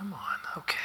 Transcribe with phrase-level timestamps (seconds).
[0.00, 0.78] Come on, okay.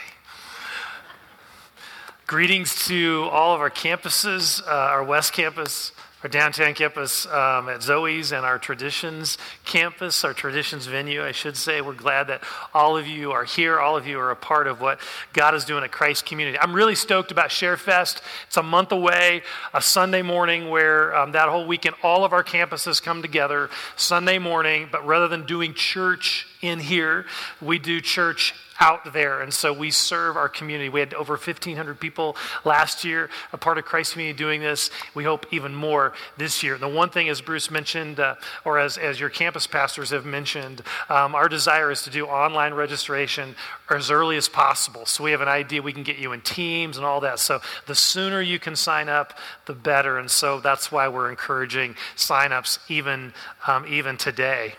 [2.28, 7.82] Greetings to all of our campuses, uh, our West Campus, our downtown campus um, at
[7.82, 11.80] Zoe's, and our Traditions campus, our Traditions venue, I should say.
[11.80, 12.44] We're glad that
[12.74, 13.80] all of you are here.
[13.80, 15.00] All of you are a part of what
[15.32, 16.60] God is doing at Christ Community.
[16.60, 18.22] I'm really stoked about ShareFest.
[18.48, 19.44] It's a month away,
[19.74, 24.40] a Sunday morning where um, that whole weekend all of our campuses come together Sunday
[24.40, 27.26] morning, but rather than doing church in here,
[27.62, 29.42] we do church out there.
[29.42, 30.90] And so we serve our community.
[30.90, 34.90] We had over 1,500 people last year, a part of Christ Community doing this.
[35.14, 36.78] We hope even more this year.
[36.78, 40.82] The one thing, as Bruce mentioned, uh, or as, as your campus pastors have mentioned,
[41.10, 43.56] um, our desire is to do online registration
[43.90, 45.06] as early as possible.
[45.06, 47.40] So we have an idea we can get you in teams and all that.
[47.40, 50.18] So the sooner you can sign up, the better.
[50.18, 53.34] And so that's why we're encouraging signups even,
[53.68, 54.76] um, even today.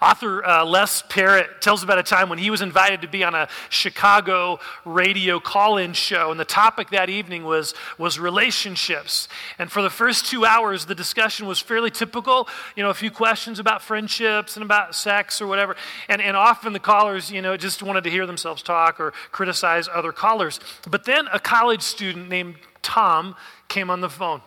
[0.00, 3.34] Author uh, Les Parrott tells about a time when he was invited to be on
[3.34, 9.28] a Chicago radio call in show, and the topic that evening was, was relationships.
[9.58, 12.48] And for the first two hours, the discussion was fairly typical.
[12.76, 15.76] You know, a few questions about friendships and about sex or whatever.
[16.08, 19.88] And, and often the callers, you know, just wanted to hear themselves talk or criticize
[19.92, 20.60] other callers.
[20.88, 23.34] But then a college student named Tom
[23.68, 24.42] came on the phone.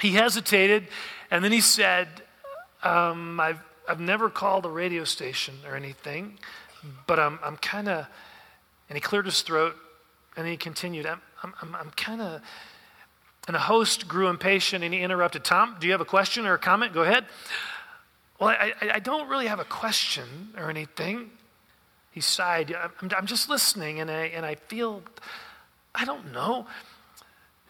[0.00, 0.88] He hesitated,
[1.30, 2.08] and then he said,
[2.82, 6.38] um, I've I've never called a radio station or anything,
[7.06, 8.06] but I'm, I'm kind of,
[8.88, 9.76] and he cleared his throat
[10.36, 12.40] and he continued, I'm, I'm, I'm kind of,
[13.46, 15.44] and the host grew impatient and he interrupted.
[15.44, 16.92] Tom, do you have a question or a comment?
[16.92, 17.24] Go ahead.
[18.38, 21.30] Well, I, I, I don't really have a question or anything.
[22.10, 22.74] He sighed.
[22.74, 25.02] I'm, I'm just listening and I, and I feel,
[25.94, 26.66] I don't know.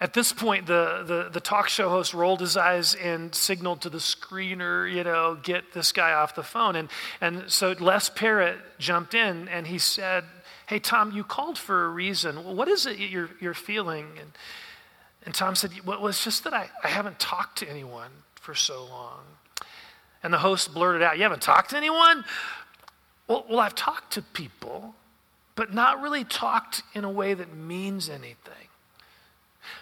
[0.01, 3.89] At this point, the, the, the, talk show host rolled his eyes and signaled to
[3.91, 6.75] the screener, you know, get this guy off the phone.
[6.75, 6.89] And,
[7.21, 10.23] and so Les Parrott jumped in and he said,
[10.65, 12.55] Hey, Tom, you called for a reason.
[12.55, 14.07] What is it you're, you're feeling?
[14.19, 14.31] And,
[15.23, 18.85] and Tom said, Well, it's just that I, I haven't talked to anyone for so
[18.85, 19.19] long.
[20.23, 22.25] And the host blurted out, You haven't talked to anyone?
[23.27, 24.95] Well, well I've talked to people,
[25.55, 28.70] but not really talked in a way that means anything.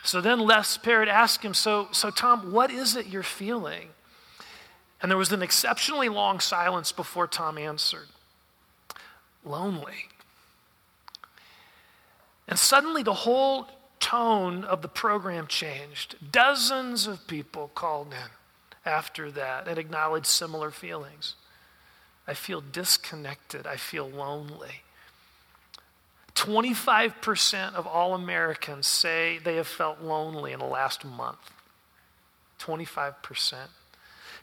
[0.04, 3.90] So then Les Parrott asked him, so, so Tom, what is it you're feeling?
[5.02, 8.08] And there was an exceptionally long silence before Tom answered
[9.46, 10.10] lonely.
[12.48, 13.68] And suddenly the whole
[14.00, 16.16] tone of the program changed.
[16.32, 18.30] Dozens of people called in
[18.86, 21.36] after that and acknowledged similar feelings.
[22.28, 23.68] I feel disconnected.
[23.68, 24.84] I feel lonely.
[26.40, 31.52] 25% of all Americans say they have felt lonely in the last month.
[32.62, 33.56] 25%.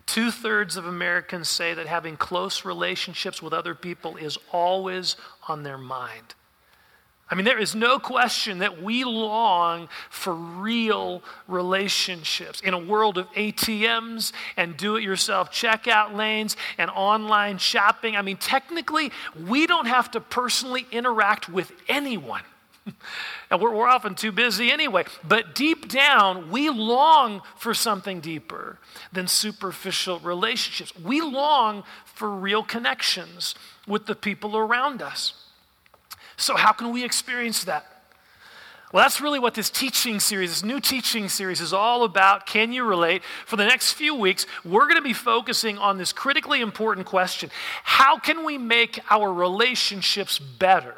[0.04, 5.16] Two thirds of Americans say that having close relationships with other people is always
[5.48, 6.34] on their mind.
[7.28, 13.18] I mean, there is no question that we long for real relationships in a world
[13.18, 18.14] of ATMs and do it yourself checkout lanes and online shopping.
[18.16, 19.10] I mean, technically,
[19.44, 22.42] we don't have to personally interact with anyone.
[23.50, 25.04] and we're, we're often too busy anyway.
[25.26, 28.78] But deep down, we long for something deeper
[29.12, 30.92] than superficial relationships.
[30.96, 33.56] We long for real connections
[33.88, 35.45] with the people around us.
[36.36, 37.86] So, how can we experience that?
[38.92, 42.46] Well, that's really what this teaching series, this new teaching series, is all about.
[42.46, 43.22] Can you relate?
[43.44, 47.50] For the next few weeks, we're going to be focusing on this critically important question
[47.82, 50.94] How can we make our relationships better?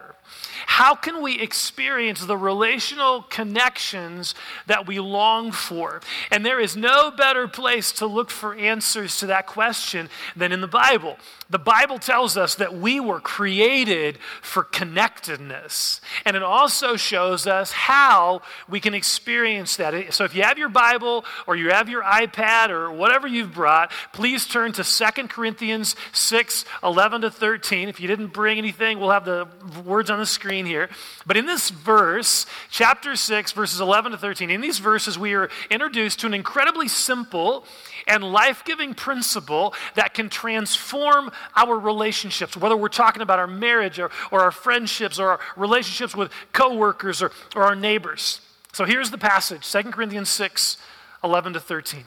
[0.67, 4.35] How can we experience the relational connections
[4.67, 6.03] that we long for?
[6.31, 10.61] And there is no better place to look for answers to that question than in
[10.61, 11.17] the Bible.
[11.51, 16.03] The Bible tells us that we were created for connectedness.
[16.27, 20.13] And it also shows us how we can experience that.
[20.13, 23.91] So if you have your Bible or you have your iPad or whatever you've brought,
[24.13, 27.89] please turn to 2 Corinthians 6 11 to 13.
[27.89, 29.49] If you didn't bring anything, we'll have the
[29.87, 30.91] words on the screen here.
[31.27, 35.49] But in this verse, chapter 6, verses 11 to 13, in these verses, we are
[35.71, 37.65] introduced to an incredibly simple
[38.07, 43.99] and life giving principle that can transform our relationships, whether we're talking about our marriage
[43.99, 48.41] or, or our friendships or our relationships with coworkers or, or our neighbors.
[48.73, 50.77] So here's the passage 2 Corinthians 6
[51.25, 52.05] 11 to 13.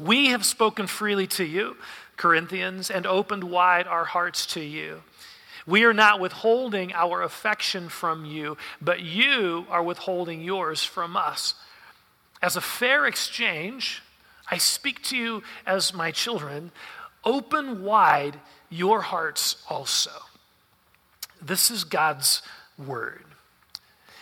[0.00, 1.76] We have spoken freely to you,
[2.16, 5.02] Corinthians, and opened wide our hearts to you.
[5.66, 11.54] We are not withholding our affection from you, but you are withholding yours from us.
[12.40, 14.02] As a fair exchange,
[14.50, 16.70] I speak to you as my children.
[17.28, 18.40] Open wide
[18.70, 20.10] your hearts also.
[21.42, 22.40] This is God's
[22.78, 23.27] word.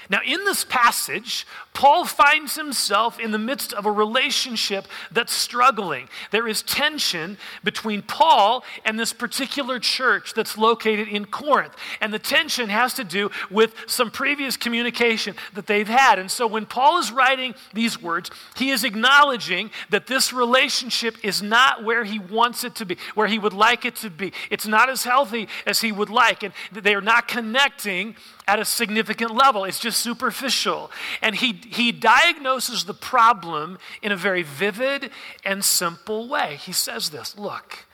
[0.09, 6.09] Now, in this passage, Paul finds himself in the midst of a relationship that's struggling.
[6.31, 11.75] There is tension between Paul and this particular church that's located in Corinth.
[12.01, 16.19] And the tension has to do with some previous communication that they've had.
[16.19, 21.43] And so when Paul is writing these words, he is acknowledging that this relationship is
[21.43, 24.33] not where he wants it to be, where he would like it to be.
[24.51, 26.43] It's not as healthy as he would like.
[26.43, 28.17] And they are not connecting
[28.49, 29.65] at a significant level.
[29.65, 30.91] It's just superficial.
[31.23, 35.11] And he, he diagnoses the problem in a very vivid
[35.45, 36.57] and simple way.
[36.57, 37.87] He says this Look,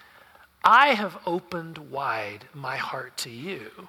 [0.64, 3.88] I have opened wide my heart to you,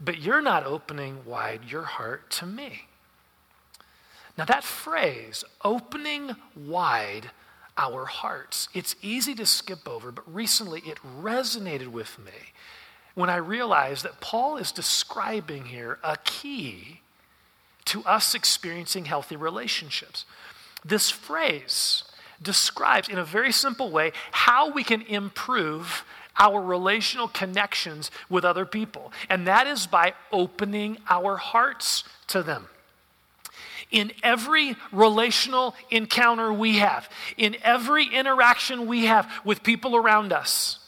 [0.00, 2.86] but you're not opening wide your heart to me.
[4.38, 7.30] Now, that phrase, opening wide
[7.78, 12.52] our hearts, it's easy to skip over, but recently it resonated with me
[13.16, 17.00] when I realized that Paul is describing here a key
[17.86, 20.26] to us experiencing healthy relationships.
[20.84, 22.04] This phrase
[22.40, 26.04] describes, in a very simple way, how we can improve
[26.38, 32.68] our relational connections with other people, and that is by opening our hearts to them.
[33.90, 37.08] In every relational encounter we have,
[37.38, 40.80] in every interaction we have with people around us,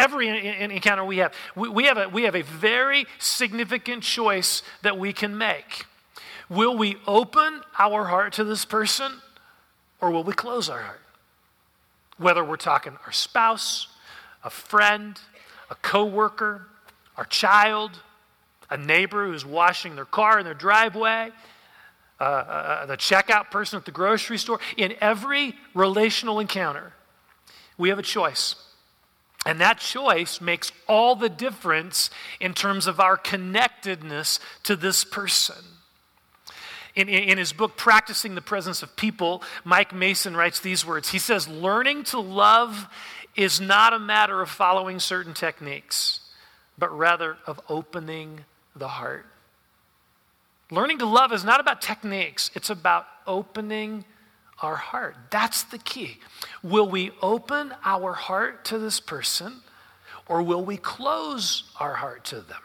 [0.00, 5.12] every encounter we have, we, have a, we have a very significant choice that we
[5.12, 5.84] can make.
[6.48, 9.12] Will we open our heart to this person
[10.00, 11.00] or will we close our heart?
[12.16, 13.88] Whether we're talking our spouse,
[14.42, 15.20] a friend,
[15.70, 16.66] a coworker,
[17.16, 18.00] our child,
[18.70, 21.30] a neighbor who's washing their car in their driveway,
[22.20, 24.60] uh, uh, uh the checkout person at the grocery store.
[24.76, 26.94] In every relational encounter,
[27.76, 28.56] we have a choice.
[29.46, 32.10] And that choice makes all the difference
[32.40, 35.56] in terms of our connectedness to this person.
[36.94, 41.10] In, in, his book, Practicing the Presence of People, Mike Mason writes these words.
[41.10, 42.88] He says, Learning to love
[43.36, 46.20] is not a matter of following certain techniques,
[46.76, 48.44] but rather of opening
[48.74, 49.24] the heart.
[50.70, 54.04] Learning to love is not about techniques, it's about opening
[54.62, 55.16] our heart.
[55.30, 56.18] That's the key.
[56.62, 59.62] Will we open our heart to this person
[60.26, 62.62] or will we close our heart to them?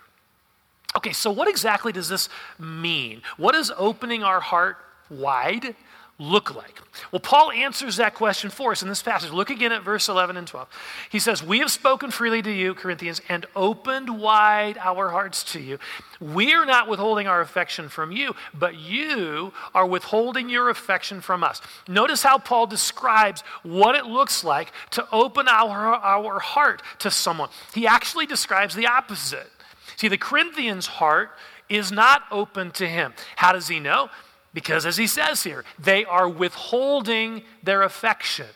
[0.96, 3.22] Okay, so what exactly does this mean?
[3.38, 4.78] What does opening our heart
[5.10, 5.76] wide
[6.18, 6.82] look like?
[7.12, 9.32] Well, Paul answers that question for us in this passage.
[9.32, 10.68] Look again at verse 11 and 12.
[11.10, 15.60] He says, We have spoken freely to you, Corinthians, and opened wide our hearts to
[15.60, 15.78] you.
[16.22, 21.44] We are not withholding our affection from you, but you are withholding your affection from
[21.44, 21.62] us.
[21.88, 27.50] Notice how Paul describes what it looks like to open our, our heart to someone.
[27.74, 29.52] He actually describes the opposite.
[29.98, 31.32] See, the Corinthians' heart
[31.68, 33.14] is not open to him.
[33.36, 34.10] How does he know?
[34.56, 38.48] Because, as he says here, they are withholding their affection.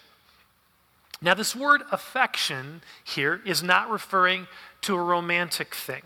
[1.21, 4.47] Now, this word affection here is not referring
[4.83, 6.03] to a romantic thing.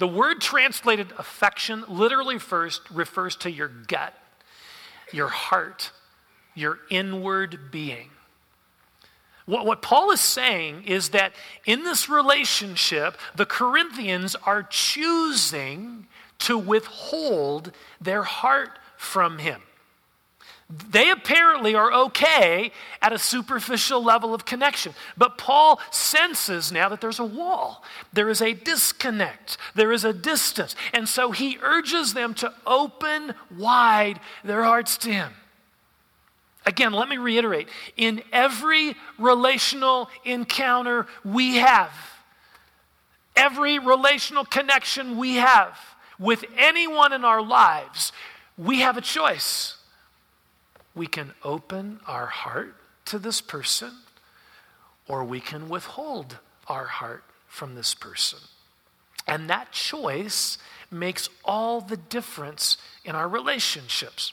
[0.00, 4.14] The word translated affection literally first refers to your gut,
[5.12, 5.92] your heart,
[6.56, 8.10] your inward being.
[9.46, 11.34] What, what Paul is saying is that
[11.66, 16.08] in this relationship, the Corinthians are choosing
[16.40, 19.60] to withhold their heart from him.
[20.70, 24.94] They apparently are okay at a superficial level of connection.
[25.16, 30.12] But Paul senses now that there's a wall, there is a disconnect, there is a
[30.12, 30.74] distance.
[30.94, 35.32] And so he urges them to open wide their hearts to him.
[36.66, 37.68] Again, let me reiterate
[37.98, 41.92] in every relational encounter we have,
[43.36, 45.78] every relational connection we have
[46.18, 48.12] with anyone in our lives,
[48.56, 49.76] we have a choice.
[50.94, 53.92] We can open our heart to this person,
[55.08, 58.38] or we can withhold our heart from this person.
[59.26, 60.58] And that choice
[60.90, 64.32] makes all the difference in our relationships.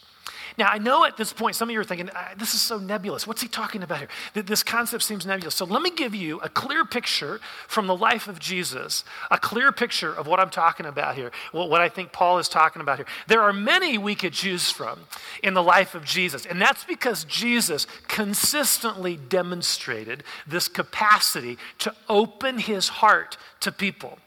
[0.61, 2.77] Now, I know at this point some of you are thinking, ah, this is so
[2.77, 3.25] nebulous.
[3.25, 4.43] What's he talking about here?
[4.43, 5.55] This concept seems nebulous.
[5.55, 9.71] So let me give you a clear picture from the life of Jesus, a clear
[9.71, 13.07] picture of what I'm talking about here, what I think Paul is talking about here.
[13.25, 14.99] There are many we could choose from
[15.41, 22.59] in the life of Jesus, and that's because Jesus consistently demonstrated this capacity to open
[22.59, 24.19] his heart to people.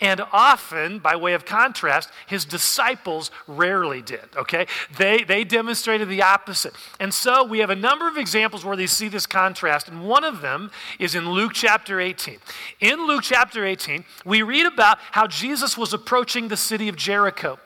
[0.00, 4.66] And often, by way of contrast, his disciples rarely did, okay?
[4.98, 6.72] They, they demonstrated demonstrated the opposite.
[6.98, 10.24] And so we have a number of examples where they see this contrast, and one
[10.24, 12.38] of them is in Luke chapter 18.
[12.80, 17.58] In Luke chapter 18, we read about how Jesus was approaching the city of Jericho.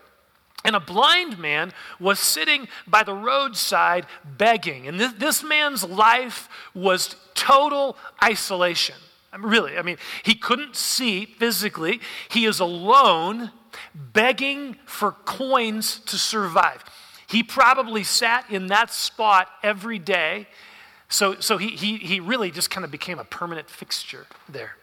[0.64, 4.88] And a blind man was sitting by the roadside begging.
[4.88, 8.96] And this, this man's life was total isolation.
[9.32, 12.00] I mean, really, I mean, he couldn't see physically.
[12.28, 13.52] He is alone,
[13.94, 16.84] begging for coins to survive.
[17.30, 20.48] He probably sat in that spot every day.
[21.08, 24.76] So, so he, he, he really just kind of became a permanent fixture there.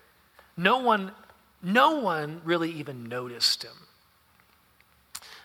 [0.55, 1.11] No one,
[1.61, 3.73] no one really even noticed him.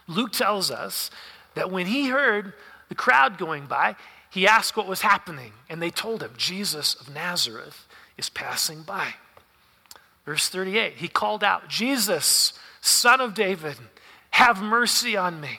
[0.07, 1.11] Luke tells us
[1.55, 2.53] that when he heard
[2.89, 3.97] the crowd going by,
[4.31, 9.15] he asked what was happening, and they told him, Jesus of Nazareth is passing by.
[10.25, 13.77] Verse 38, he called out, Jesus, son of David,
[14.31, 15.59] have mercy on me.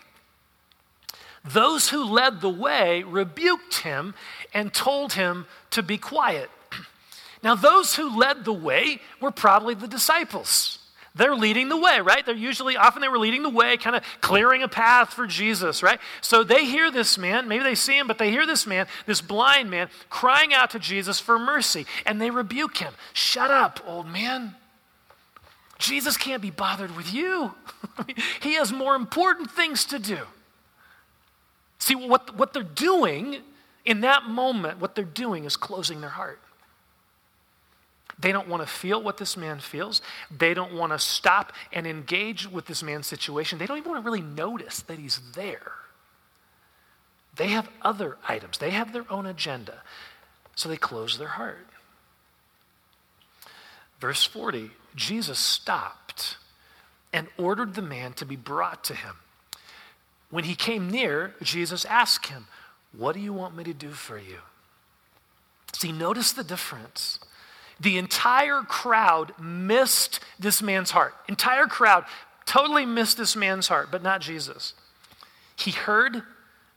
[1.46, 4.14] Those who led the way rebuked him
[4.54, 6.50] and told him to be quiet.
[7.44, 10.80] Now, those who led the way were probably the disciples.
[11.16, 12.26] They're leading the way, right?
[12.26, 15.84] They're usually, often they were leading the way, kind of clearing a path for Jesus,
[15.84, 16.00] right?
[16.22, 19.22] So they hear this man, maybe they see him, but they hear this man, this
[19.22, 22.94] blind man, crying out to Jesus for mercy, and they rebuke him.
[23.12, 24.56] Shut up, old man.
[25.78, 27.54] Jesus can't be bothered with you.
[28.42, 30.20] he has more important things to do.
[31.84, 33.40] See, what, what they're doing
[33.84, 36.40] in that moment, what they're doing is closing their heart.
[38.18, 40.02] They don't want to feel what this man feels.
[40.32, 43.60] They don't want to stop and engage with this man's situation.
[43.60, 45.74] They don't even want to really notice that he's there.
[47.36, 49.82] They have other items, they have their own agenda.
[50.56, 51.68] So they close their heart.
[54.00, 56.38] Verse 40 Jesus stopped
[57.12, 59.18] and ordered the man to be brought to him.
[60.34, 62.48] When he came near, Jesus asked him,
[62.92, 64.40] What do you want me to do for you?
[65.74, 67.20] See, notice the difference.
[67.80, 71.14] The entire crowd missed this man's heart.
[71.30, 72.06] Entire crowd
[72.48, 74.74] totally missed this man's heart, but not Jesus.
[75.56, 76.24] He heard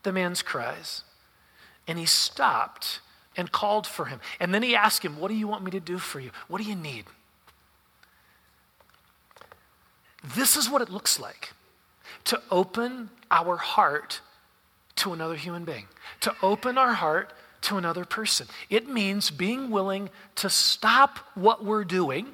[0.02, 1.00] the man's cries
[1.88, 3.00] and he stopped
[3.38, 4.20] and called for him.
[4.38, 6.30] And then he asked him, What do you want me to do for you?
[6.48, 7.06] What do you need?
[10.22, 11.54] This is what it looks like
[12.24, 14.20] to open our heart
[14.96, 15.86] to another human being,
[16.20, 17.32] to open our heart
[17.62, 18.46] to another person.
[18.70, 22.28] It means being willing to stop what we're doing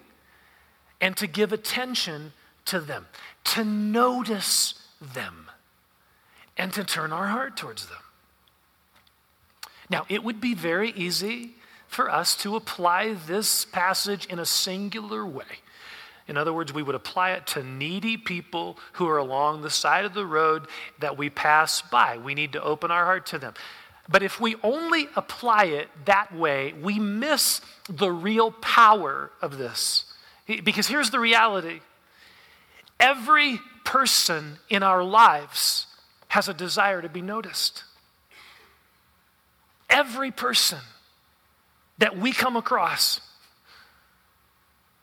[1.00, 2.32] and to give attention
[2.66, 3.06] to them,
[3.44, 5.50] to notice them,
[6.56, 7.98] and to turn our heart towards them.
[9.90, 11.54] Now, it would be very easy
[11.88, 15.44] for us to apply this passage in a singular way.
[16.32, 20.06] In other words, we would apply it to needy people who are along the side
[20.06, 20.66] of the road
[20.98, 22.16] that we pass by.
[22.16, 23.52] We need to open our heart to them.
[24.08, 30.06] But if we only apply it that way, we miss the real power of this.
[30.46, 31.80] Because here's the reality
[32.98, 35.86] every person in our lives
[36.28, 37.84] has a desire to be noticed.
[39.90, 40.80] Every person
[41.98, 43.20] that we come across,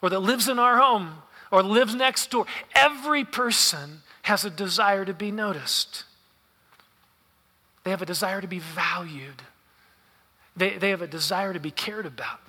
[0.01, 5.05] or that lives in our home, or lives next door, every person has a desire
[5.05, 6.03] to be noticed.
[7.83, 9.41] They have a desire to be valued.
[10.55, 12.39] They, they have a desire to be cared about.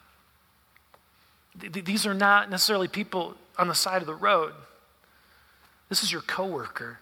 [1.57, 4.53] These are not necessarily people on the side of the road.
[5.89, 6.99] This is your coworker.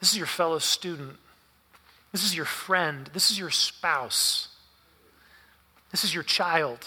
[0.00, 1.16] This is your fellow student.
[2.12, 3.08] This is your friend.
[3.12, 4.48] This is your spouse.
[5.90, 6.86] This is your child.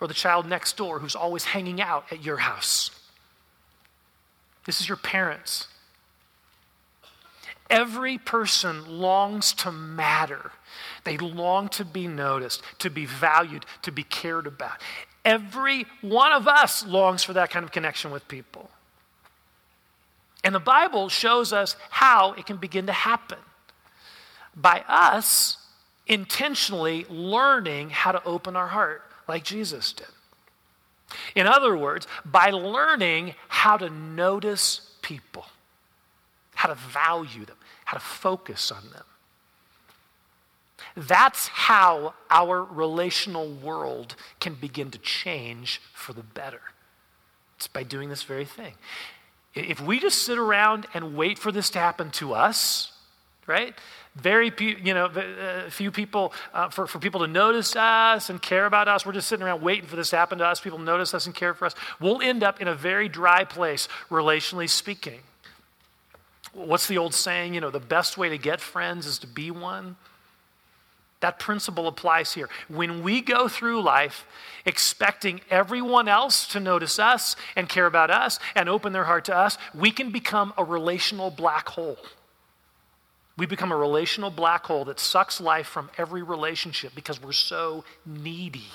[0.00, 2.90] Or the child next door who's always hanging out at your house.
[4.66, 5.68] This is your parents.
[7.70, 10.52] Every person longs to matter.
[11.04, 14.80] They long to be noticed, to be valued, to be cared about.
[15.24, 18.70] Every one of us longs for that kind of connection with people.
[20.44, 23.38] And the Bible shows us how it can begin to happen
[24.54, 25.58] by us
[26.06, 30.06] intentionally learning how to open our heart like Jesus did.
[31.34, 35.46] In other words, by learning how to notice people
[36.56, 39.04] how to value them, how to focus on them.
[40.96, 46.62] That's how our relational world can begin to change for the better.
[47.56, 48.74] It's by doing this very thing.
[49.54, 52.92] If we just sit around and wait for this to happen to us,
[53.46, 53.74] right?
[54.16, 58.64] Very you know, uh, few people, uh, for, for people to notice us and care
[58.64, 59.04] about us.
[59.04, 60.58] We're just sitting around waiting for this to happen to us.
[60.58, 61.74] People notice us and care for us.
[62.00, 65.20] We'll end up in a very dry place, relationally speaking.
[66.54, 67.52] what's the old saying?
[67.52, 69.96] You know, the best way to get friends is to be one.
[71.20, 72.48] That principle applies here.
[72.68, 74.26] When we go through life
[74.64, 79.36] expecting everyone else to notice us and care about us and open their heart to
[79.36, 81.98] us, we can become a relational black hole.
[83.36, 87.84] We become a relational black hole that sucks life from every relationship because we're so
[88.06, 88.68] needy.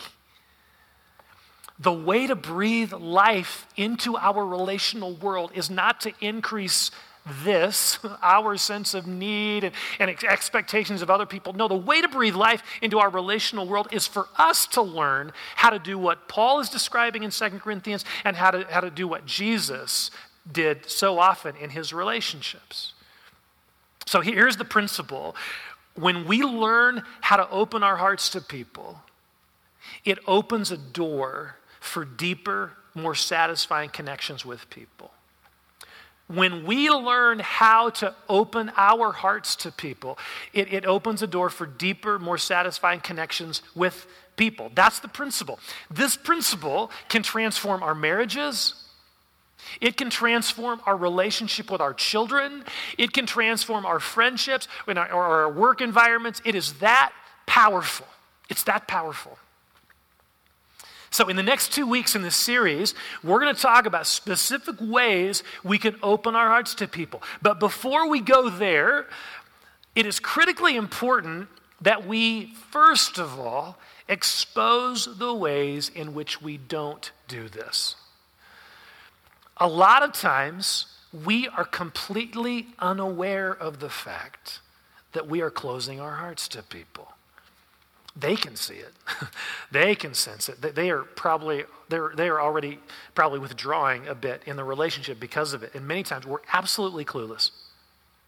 [1.80, 6.92] The way to breathe life into our relational world is not to increase
[7.44, 11.54] this, our sense of need and, and, expectations of other people.
[11.54, 15.32] No, the way to breathe life into our relational world is for us to learn
[15.56, 18.92] how to do what Paul is describing in 2 Corinthians and how to, how to
[18.92, 20.12] do what Jesus
[20.52, 22.94] did so often in his relationships.
[24.12, 25.38] So here's the principle
[25.96, 29.00] when we learn how to open our hearts to people,
[30.04, 35.12] it opens a door for deeper, more satisfying connections with people
[36.34, 40.18] when we learn how to open our hearts to people,
[40.54, 44.72] it, it opens a door for deeper, more satisfying connections with people.
[44.74, 45.60] That's the principle.
[45.90, 48.76] This principle can transform our marriages.
[49.80, 52.66] It can transform our relationship with our children.
[52.98, 56.42] It can transform our friendships or our work environments.
[56.44, 57.14] It is that
[57.46, 58.08] powerful.
[58.50, 59.38] It's that powerful.
[61.14, 64.78] So, in the next two weeks in this series, we're going to talk about specific
[64.80, 67.22] ways we can open our hearts to people.
[67.42, 69.08] But before we go there,
[69.94, 71.50] it is critically important
[71.82, 77.96] that we, first of all, expose the ways in which we don't do this.
[79.62, 84.60] A lot of times, we are completely unaware of the fact
[85.14, 87.12] that we are closing our hearts to people
[88.16, 88.94] they can see it.
[89.72, 90.62] they can sense it.
[90.76, 92.80] They are probably they're, they are already
[93.16, 95.74] probably withdrawing a bit in the relationship because of it.
[95.76, 97.52] And many times we're absolutely clueless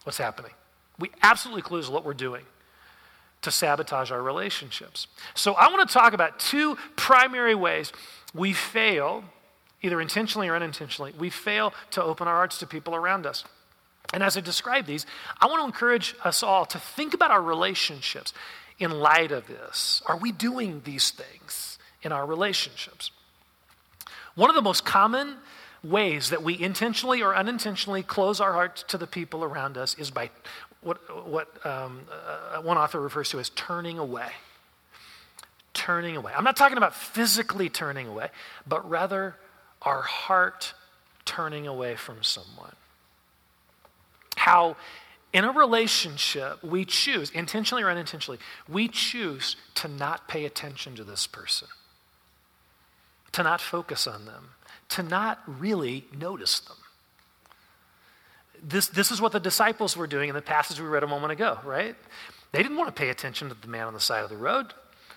[0.04, 0.52] what's happening.
[0.98, 2.44] We absolutely clueless what we're doing
[3.42, 5.06] to sabotage our relationships.
[5.34, 7.92] So I want to talk about two primary ways
[8.32, 9.24] we fail,
[9.84, 13.44] either intentionally or unintentionally, we fail to open our hearts to people around us.
[14.12, 15.06] And as I describe these,
[15.40, 18.32] I want to encourage us all to think about our relationships
[18.78, 20.02] in light of this?
[20.06, 23.10] Are we doing these things in our relationships?
[24.34, 25.36] One of the most common
[25.82, 30.10] ways that we intentionally or unintentionally close our hearts to the people around us is
[30.10, 30.30] by
[30.80, 34.30] what, what um, uh, one author refers to as turning away.
[35.72, 36.32] Turning away.
[36.34, 38.28] I'm not talking about physically turning away,
[38.66, 39.36] but rather
[39.84, 40.74] our heart
[41.24, 42.74] turning away from someone.
[44.36, 44.76] How
[45.34, 51.02] in a relationship, we choose, intentionally or unintentionally, we choose to not pay attention to
[51.02, 51.66] this person,
[53.32, 54.50] to not focus on them,
[54.90, 56.76] to not really notice them.
[58.62, 61.32] This, this is what the disciples were doing in the passage we read a moment
[61.32, 61.96] ago, right?
[62.52, 64.72] They didn't want to pay attention to the man on the side of the road.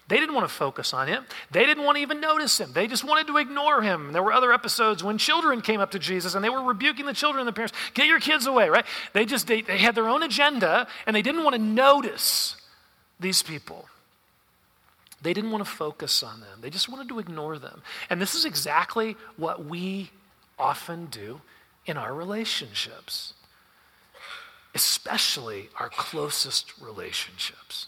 [0.08, 1.26] They didn't want to focus on him.
[1.52, 2.72] They didn't want to even notice him.
[2.72, 4.14] They just wanted to ignore him.
[4.14, 7.14] There were other episodes when children came up to Jesus and they were rebuking the
[7.14, 8.86] children and the parents, get your kids away, right?
[9.12, 12.56] They just, they, they had their own agenda and they didn't want to notice
[13.20, 13.90] these people.
[15.22, 16.60] They didn't want to focus on them.
[16.62, 17.82] They just wanted to ignore them.
[18.10, 20.12] And this is exactly what we
[20.58, 21.42] often do
[21.86, 23.34] in our relationships,
[24.74, 27.88] especially our closest relationships.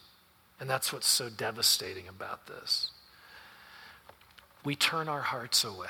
[0.60, 2.92] And that's what's so devastating about this.
[4.66, 5.88] We turn our hearts away.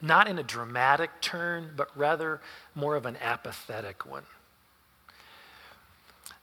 [0.00, 2.40] Not in a dramatic turn, but rather
[2.74, 4.24] more of an apathetic one.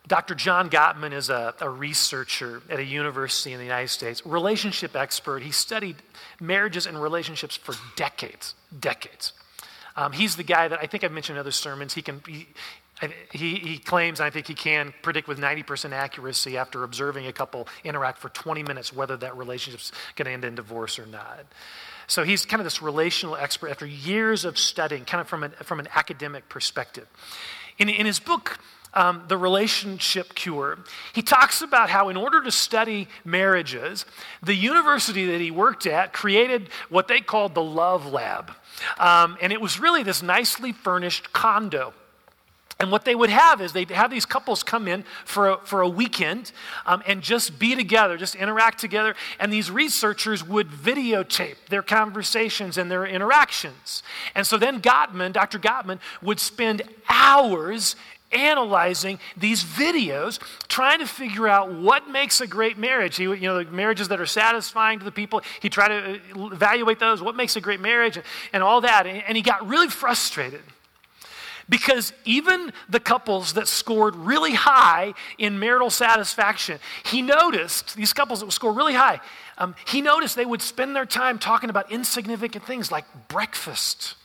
[0.05, 0.35] Dr.
[0.35, 5.43] John Gottman is a, a, researcher at a university in the United States, relationship expert.
[5.43, 5.95] He studied
[6.41, 9.31] marriages and relationships for decades, decades.
[9.95, 11.93] Um, he's the guy that I think I've mentioned in other sermons.
[11.93, 12.21] He can,
[13.31, 17.33] he, he claims, and I think he can, predict with 90% accuracy after observing a
[17.33, 21.45] couple interact for 20 minutes whether that relationship's going to end in divorce or not.
[22.07, 25.51] So he's kind of this relational expert after years of studying, kind of from an,
[25.63, 27.07] from an academic perspective.
[27.77, 28.59] In, in his book,
[28.93, 30.79] um, The Relationship Cure,
[31.13, 34.05] he talks about how, in order to study marriages,
[34.43, 38.51] the university that he worked at created what they called the Love Lab.
[38.99, 41.93] Um, and it was really this nicely furnished condo
[42.79, 45.81] and what they would have is they'd have these couples come in for a, for
[45.81, 46.51] a weekend
[46.85, 49.15] um, and just be together, just interact together.
[49.39, 54.03] And these researchers would videotape their conversations and their interactions.
[54.35, 55.59] And so then Gottman, Dr.
[55.59, 57.95] Gottman, would spend hours
[58.31, 63.17] analyzing these videos, trying to figure out what makes a great marriage.
[63.17, 66.47] He, you know, the marriages that are satisfying to the people, he tried to uh,
[66.47, 69.05] evaluate those, what makes a great marriage, and, and all that.
[69.05, 70.63] And, and he got really frustrated
[71.69, 78.39] Because even the couples that scored really high in marital satisfaction, he noticed, these couples
[78.39, 79.21] that would score really high,
[79.57, 84.15] um, he noticed they would spend their time talking about insignificant things like breakfast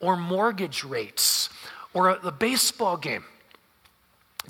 [0.00, 1.48] or mortgage rates
[1.92, 3.24] or a, the baseball game.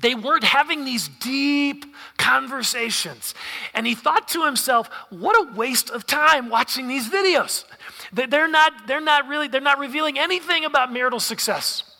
[0.01, 1.85] They weren't having these deep
[2.17, 3.33] conversations.
[3.73, 7.63] And he thought to himself, what a waste of time watching these videos.
[8.11, 11.94] They're not, they're not really, they're not revealing anything about marital success.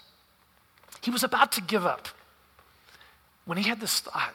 [1.06, 2.08] He was about to give up
[3.46, 4.34] when he had this thought.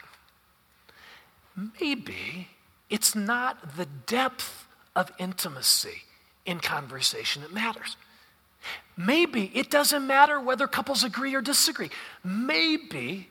[1.80, 2.46] Maybe
[2.88, 6.04] it's not the depth of intimacy
[6.46, 7.96] in conversation that matters.
[8.96, 11.90] Maybe it doesn't matter whether couples agree or disagree.
[12.22, 13.26] Maybe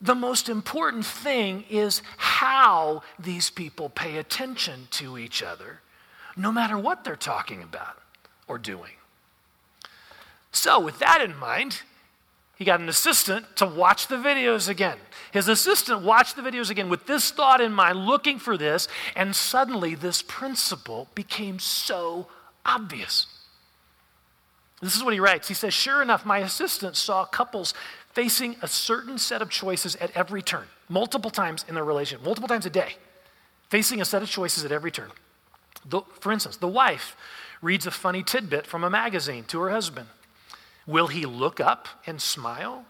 [0.00, 5.78] the most important thing is how these people pay attention to each other,
[6.36, 8.02] no matter what they're talking about
[8.48, 8.94] or doing.
[10.50, 11.82] So, with that in mind,
[12.60, 14.98] he got an assistant to watch the videos again.
[15.32, 19.34] His assistant watched the videos again with this thought in mind, looking for this, and
[19.34, 22.26] suddenly this principle became so
[22.66, 23.28] obvious.
[24.82, 25.48] This is what he writes.
[25.48, 27.72] He says, Sure enough, my assistant saw couples
[28.12, 32.48] facing a certain set of choices at every turn, multiple times in their relationship, multiple
[32.48, 32.96] times a day,
[33.70, 35.12] facing a set of choices at every turn.
[35.86, 37.16] The, for instance, the wife
[37.62, 40.08] reads a funny tidbit from a magazine to her husband.
[40.86, 42.84] Will he look up and smile?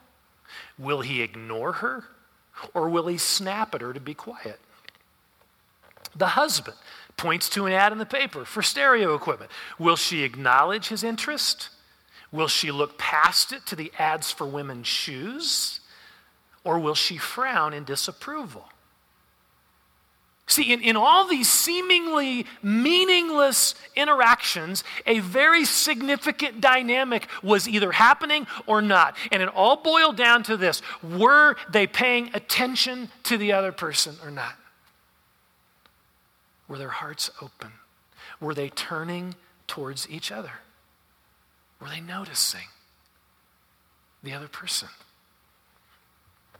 [0.78, 2.04] Will he ignore her?
[2.74, 4.60] Or will he snap at her to be quiet?
[6.14, 6.76] The husband
[7.16, 9.50] points to an ad in the paper for stereo equipment.
[9.78, 11.68] Will she acknowledge his interest?
[12.32, 15.80] Will she look past it to the ads for women's shoes?
[16.64, 18.68] Or will she frown in disapproval?
[20.50, 28.48] See, in, in all these seemingly meaningless interactions, a very significant dynamic was either happening
[28.66, 29.16] or not.
[29.30, 34.16] And it all boiled down to this were they paying attention to the other person
[34.24, 34.54] or not?
[36.66, 37.70] Were their hearts open?
[38.40, 39.36] Were they turning
[39.68, 40.54] towards each other?
[41.80, 42.66] Were they noticing
[44.24, 44.88] the other person?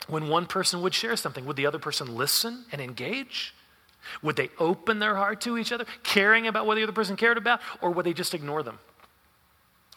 [0.06, 3.52] When one person would share something, would the other person listen and engage?
[4.22, 7.38] Would they open their heart to each other, caring about what the other person cared
[7.38, 8.78] about, or would they just ignore them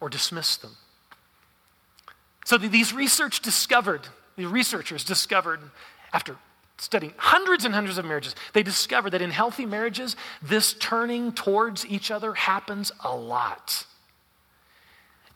[0.01, 0.75] or dismiss them?
[2.45, 4.01] So these research discovered,
[4.35, 5.59] the researchers discovered
[6.11, 6.35] after
[6.77, 11.85] studying hundreds and hundreds of marriages, they discovered that in healthy marriages, this turning towards
[11.85, 13.85] each other happens a lot.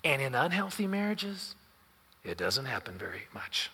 [0.03, 1.56] And in unhealthy marriages,
[2.23, 3.71] it doesn't happen very much.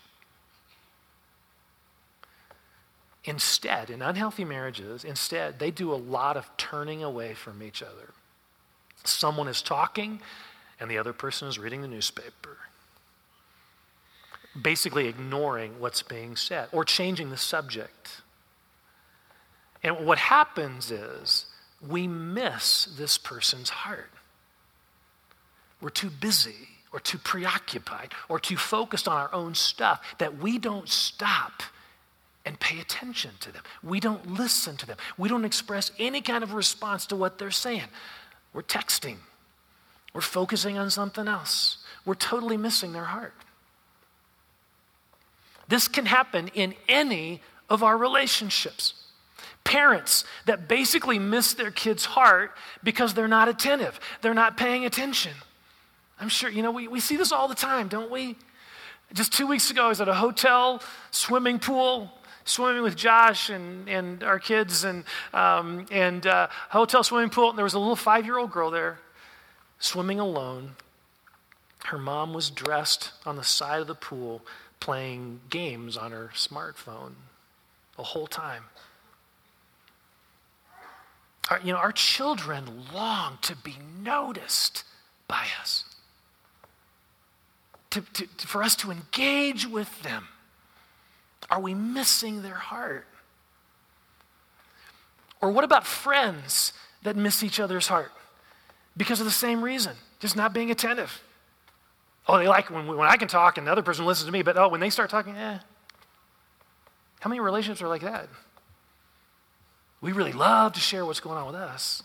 [3.25, 8.09] Instead, in unhealthy marriages, instead, they do a lot of turning away from each other.
[9.05, 10.19] Someone is talking,
[10.79, 12.57] and the other person is reading the newspaper.
[14.61, 18.21] Basically, ignoring what's being said or changing the subject.
[19.81, 21.45] And what happens is
[21.85, 24.11] we miss this person's heart.
[25.81, 30.57] We're too busy or too preoccupied or too focused on our own stuff that we
[30.59, 31.63] don't stop
[32.45, 33.63] and pay attention to them.
[33.83, 34.97] We don't listen to them.
[35.17, 37.87] We don't express any kind of response to what they're saying.
[38.53, 39.17] We're texting,
[40.13, 41.77] we're focusing on something else.
[42.05, 43.33] We're totally missing their heart.
[45.67, 48.93] This can happen in any of our relationships.
[49.63, 52.51] Parents that basically miss their kid's heart
[52.83, 55.31] because they're not attentive, they're not paying attention.
[56.19, 58.35] I'm sure, you know, we, we see this all the time, don't we?
[59.13, 62.11] Just two weeks ago, I was at a hotel swimming pool,
[62.45, 65.03] swimming with Josh and, and our kids, and,
[65.33, 68.71] um, and uh, hotel swimming pool, and there was a little five year old girl
[68.71, 68.99] there
[69.79, 70.75] swimming alone.
[71.85, 74.41] Her mom was dressed on the side of the pool
[74.79, 77.13] playing games on her smartphone
[77.97, 78.63] the whole time.
[81.49, 84.83] Our, you know, our children long to be noticed
[85.27, 85.93] by us
[87.93, 90.27] to, to, for us to engage with them?
[91.53, 93.05] Are we missing their heart?
[95.39, 98.11] Or what about friends that miss each other's heart
[98.97, 101.21] because of the same reason, just not being attentive?
[102.27, 104.41] Oh, they like when, when I can talk and the other person listens to me,
[104.41, 105.59] but oh, when they start talking, eh.
[107.19, 108.29] How many relationships are like that?
[110.01, 112.01] We really love to share what's going on with us,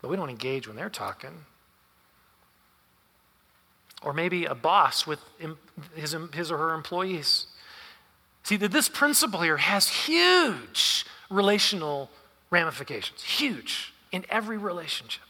[0.00, 1.44] but we don't engage when they're talking.
[4.02, 5.20] Or maybe a boss with
[5.94, 7.46] his, his or her employees.
[8.44, 12.10] See, that this principle here has huge relational
[12.50, 15.24] ramifications, huge in every relationship.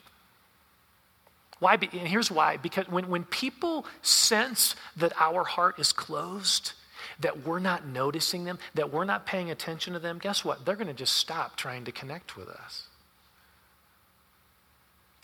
[1.58, 1.74] Why?
[1.74, 2.56] And here's why.
[2.56, 6.72] Because when, when people sense that our heart is closed,
[7.20, 10.64] that we're not noticing them, that we're not paying attention to them, guess what?
[10.64, 12.86] They're going to just stop trying to connect with us.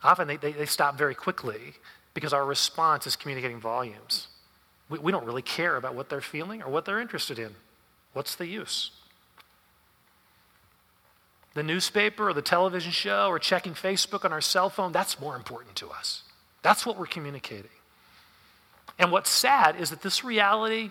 [0.02, 1.74] Often they, they, they stop very quickly
[2.14, 4.28] because our response is communicating volumes.
[4.88, 7.54] We, we don't really care about what they're feeling or what they're interested in.
[8.12, 8.92] What's the use?
[11.54, 15.36] The newspaper or the television show or checking Facebook on our cell phone, that's more
[15.36, 16.22] important to us.
[16.62, 17.70] That's what we're communicating.
[18.98, 20.90] And what's sad is that this reality,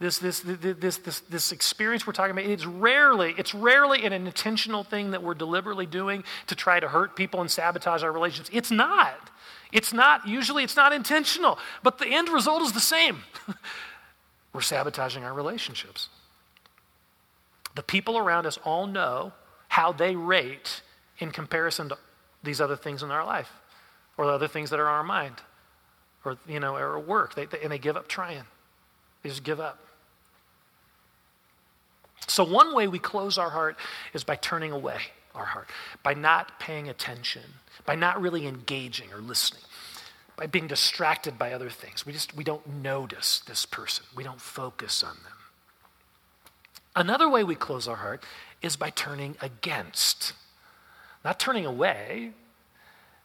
[0.00, 4.82] this, this, this, this, this experience we're talking about, it's rarely, it's rarely an intentional
[4.82, 8.50] thing that we're deliberately doing to try to hurt people and sabotage our relationships.
[8.52, 9.30] It's not.
[9.74, 13.24] It's not, usually it's not intentional, but the end result is the same.
[14.52, 16.08] we're sabotaging our relationships.
[17.74, 19.32] The people around us all know
[19.66, 20.80] how they rate
[21.18, 21.98] in comparison to
[22.44, 23.50] these other things in our life
[24.16, 25.34] or the other things that are on our mind
[26.24, 27.34] or, you know, or work.
[27.34, 28.44] They, they, and they give up trying.
[29.24, 29.80] They just give up.
[32.28, 33.76] So, one way we close our heart
[34.12, 35.00] is by turning away
[35.34, 35.68] our heart,
[36.02, 37.42] by not paying attention,
[37.84, 39.62] by not really engaging or listening,
[40.36, 42.06] by being distracted by other things.
[42.06, 44.06] We just we don't notice this person.
[44.16, 45.32] We don't focus on them.
[46.96, 48.22] Another way we close our heart
[48.62, 50.32] is by turning against.
[51.24, 52.32] Not turning away,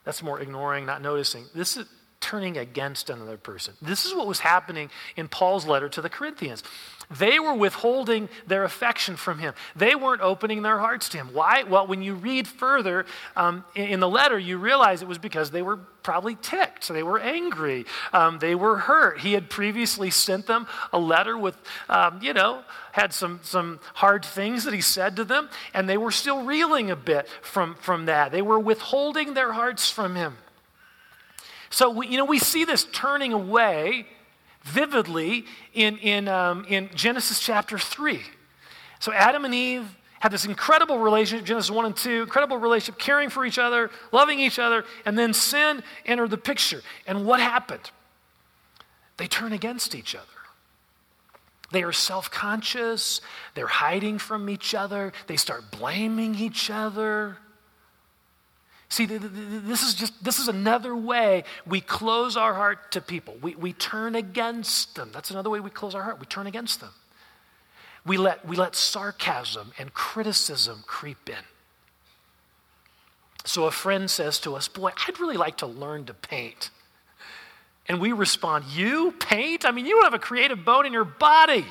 [0.03, 1.45] that's more ignoring, not noticing.
[1.53, 1.85] This is
[2.29, 3.73] turning against another person.
[3.81, 6.61] This is what was happening in Paul's letter to the Corinthians.
[7.09, 9.55] They were withholding their affection from him.
[9.75, 11.29] They weren't opening their hearts to him.
[11.33, 11.63] Why?
[11.63, 15.63] Well, when you read further um, in the letter, you realize it was because they
[15.63, 16.87] were probably ticked.
[16.87, 17.87] They were angry.
[18.13, 19.21] Um, they were hurt.
[19.21, 21.57] He had previously sent them a letter with,
[21.89, 22.61] um, you know,
[22.91, 26.91] had some, some hard things that he said to them, and they were still reeling
[26.91, 28.31] a bit from, from that.
[28.31, 30.37] They were withholding their hearts from him.
[31.69, 34.05] So, we, you know, we see this turning away
[34.63, 38.21] vividly in, in, um, in Genesis chapter 3.
[38.99, 39.87] So Adam and Eve
[40.19, 44.39] had this incredible relationship, Genesis 1 and 2, incredible relationship, caring for each other, loving
[44.39, 46.81] each other, and then sin entered the picture.
[47.07, 47.91] And what happened?
[49.17, 50.25] They turn against each other.
[51.71, 53.21] They are self conscious,
[53.53, 57.37] they're hiding from each other, they start blaming each other.
[58.89, 63.37] See, this is just this is another way we close our heart to people.
[63.39, 65.11] We, we turn against them.
[65.13, 66.19] That's another way we close our heart.
[66.19, 66.89] We turn against them.
[68.05, 71.43] We let, we let sarcasm and criticism creep in.
[73.45, 76.71] So a friend says to us, Boy, I'd really like to learn to paint.
[77.87, 79.65] And we respond, You paint?
[79.65, 81.65] I mean, you don't have a creative bone in your body.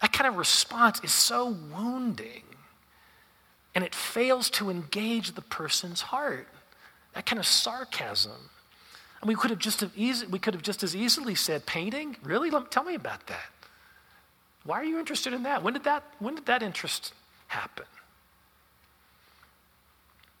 [0.00, 2.42] That kind of response is so wounding
[3.76, 6.48] and it fails to engage the person's heart.
[7.12, 8.48] That kind of sarcasm.
[9.20, 12.16] And we could have just have easy, we could have just as easily said, painting?
[12.22, 12.50] Really?
[12.70, 13.50] Tell me about that.
[14.64, 15.62] Why are you interested in that?
[15.62, 17.12] When did that, when did that interest
[17.48, 17.84] happen?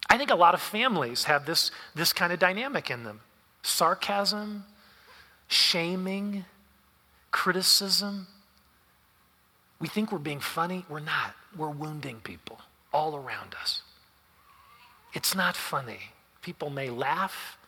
[0.08, 3.20] I think a lot of families have this, this kind of dynamic in them
[3.62, 4.64] sarcasm,
[5.46, 6.46] shaming,
[7.32, 8.28] criticism.
[9.78, 10.86] We think we're being funny.
[10.88, 11.34] We're not.
[11.54, 12.60] We're wounding people
[12.96, 13.82] all around us.
[15.12, 16.12] It's not funny.
[16.40, 17.58] People may laugh,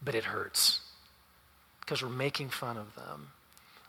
[0.00, 0.80] but it hurts
[1.80, 3.30] because we're making fun of them.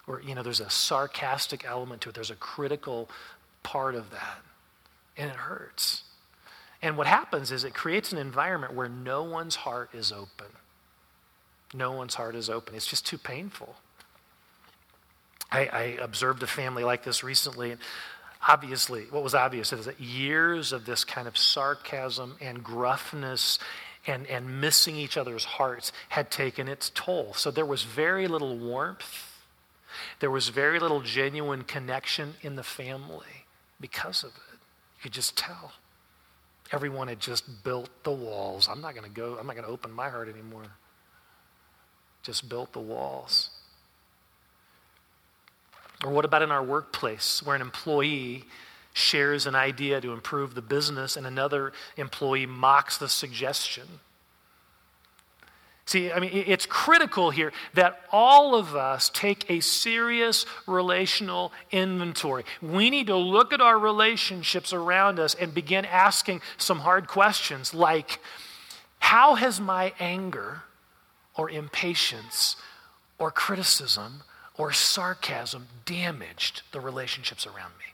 [0.07, 3.09] Or, you know, there's a sarcastic element to it, there's a critical
[3.61, 4.39] part of that,
[5.15, 6.03] and it hurts.
[6.81, 10.47] And what happens is it creates an environment where no one's heart is open.
[11.75, 12.73] No one's heart is open.
[12.73, 13.75] It's just too painful.
[15.51, 17.79] I, I observed a family like this recently, and
[18.47, 23.59] obviously, what was obvious is that years of this kind of sarcasm and gruffness
[24.07, 27.33] and, and missing each other's hearts had taken its toll.
[27.33, 29.31] So there was very little warmth.
[30.19, 33.45] There was very little genuine connection in the family
[33.79, 34.59] because of it.
[34.97, 35.73] You could just tell.
[36.71, 38.67] Everyone had just built the walls.
[38.69, 40.65] I'm not going to go, I'm not going to open my heart anymore.
[42.23, 43.49] Just built the walls.
[46.05, 48.45] Or what about in our workplace where an employee
[48.93, 53.87] shares an idea to improve the business and another employee mocks the suggestion?
[55.87, 62.43] See, I mean, it's critical here that all of us take a serious relational inventory.
[62.61, 67.73] We need to look at our relationships around us and begin asking some hard questions
[67.73, 68.19] like
[68.99, 70.61] How has my anger
[71.35, 72.57] or impatience
[73.17, 74.21] or criticism
[74.57, 77.85] or sarcasm damaged the relationships around me?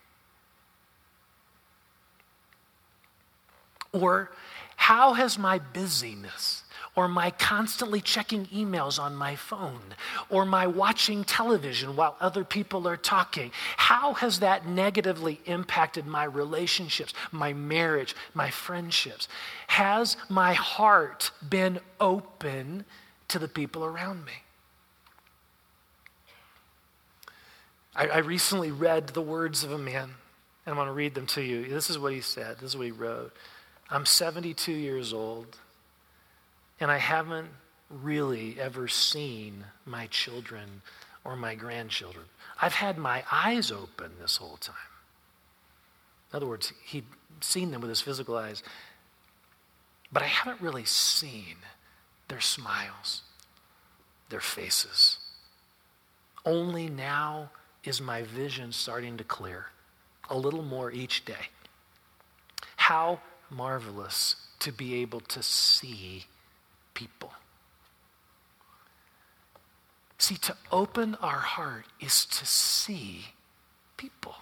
[3.99, 4.31] Or
[4.75, 6.63] How has my busyness
[6.95, 9.95] or my constantly checking emails on my phone,
[10.29, 13.51] or my watching television while other people are talking.
[13.77, 19.29] How has that negatively impacted my relationships, my marriage, my friendships?
[19.67, 22.85] Has my heart been open
[23.29, 24.33] to the people around me?
[27.95, 30.11] I, I recently read the words of a man,
[30.65, 31.67] and I want to read them to you.
[31.67, 33.33] This is what he said, this is what he wrote.
[33.89, 35.57] I'm 72 years old
[36.81, 37.49] and I haven't
[37.89, 40.81] really ever seen my children
[41.23, 42.25] or my grandchildren.
[42.59, 44.75] I've had my eyes open this whole time.
[46.31, 47.05] In other words, he'd
[47.39, 48.63] seen them with his physical eyes,
[50.11, 51.57] but I haven't really seen
[52.29, 53.21] their smiles,
[54.29, 55.19] their faces.
[56.45, 57.51] Only now
[57.83, 59.67] is my vision starting to clear
[60.29, 61.49] a little more each day.
[62.75, 66.25] How marvelous to be able to see
[66.93, 67.33] people.
[70.17, 73.25] See, to open our heart is to see
[73.97, 74.35] people.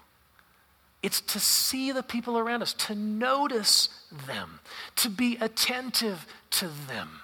[1.02, 3.88] It's to see the people around us, to notice
[4.28, 4.60] them,
[4.98, 7.22] to be attentive to them.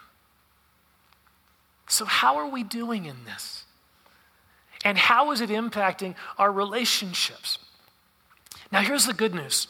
[1.88, 3.65] So, how are we doing in this?
[4.86, 7.58] And how is it impacting our relationships?
[8.72, 9.68] Now, here's the good news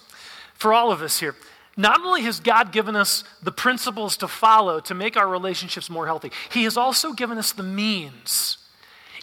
[0.53, 1.35] for all of us here
[1.77, 6.05] not only has God given us the principles to follow to make our relationships more
[6.05, 8.57] healthy, He has also given us the means.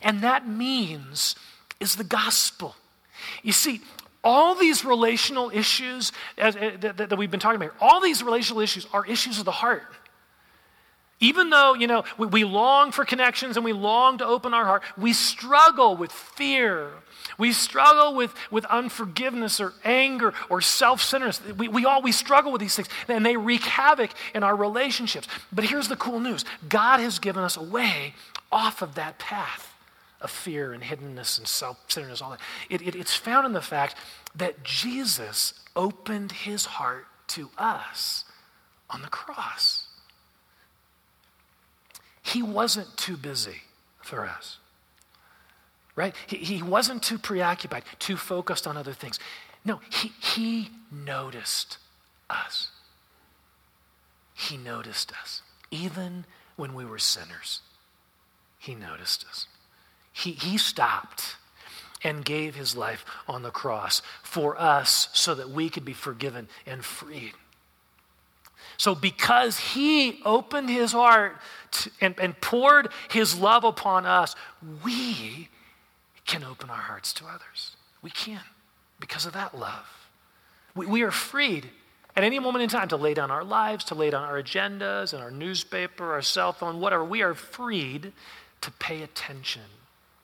[0.02, 1.36] And that means
[1.80, 2.76] is the gospel.
[3.42, 3.80] You see,
[4.24, 6.50] all these relational issues uh,
[6.80, 9.50] that, that we've been talking about, here, all these relational issues are issues of the
[9.50, 9.84] heart.
[11.22, 14.64] Even though, you know, we, we, long for connections and we long to open our
[14.64, 16.90] heart, we struggle with fear.
[17.38, 21.40] We struggle with, with unforgiveness or anger or self centeredness.
[21.56, 25.28] We, we all we struggle with these things, and they wreak havoc in our relationships.
[25.52, 28.14] But here's the cool news God has given us a way
[28.50, 29.72] off of that path
[30.20, 32.40] of fear and hiddenness and self centeredness, all that.
[32.68, 33.94] It, it, it's found in the fact
[34.34, 38.24] that Jesus opened his heart to us
[38.90, 39.81] on the cross.
[42.22, 43.62] He wasn't too busy
[44.00, 44.58] for us.
[45.94, 46.14] Right?
[46.26, 49.18] He, he wasn't too preoccupied, too focused on other things.
[49.64, 51.78] No, he, he noticed
[52.30, 52.70] us.
[54.34, 55.42] He noticed us.
[55.70, 56.24] Even
[56.56, 57.60] when we were sinners,
[58.58, 59.46] he noticed us.
[60.12, 61.36] He, he stopped
[62.04, 66.48] and gave his life on the cross for us so that we could be forgiven
[66.66, 67.34] and freed.
[68.76, 71.36] So, because he opened his heart
[72.00, 74.34] and, and poured his love upon us,
[74.84, 75.48] we
[76.26, 77.76] can open our hearts to others.
[78.02, 78.40] We can
[79.00, 80.08] because of that love.
[80.74, 81.68] We, we are freed
[82.14, 85.12] at any moment in time to lay down our lives, to lay down our agendas
[85.12, 87.04] and our newspaper, our cell phone, whatever.
[87.04, 88.12] We are freed
[88.60, 89.62] to pay attention